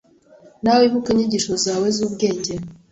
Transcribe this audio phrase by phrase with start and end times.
[0.63, 2.53] Na we Ibuka inyigisho zawe zubwenge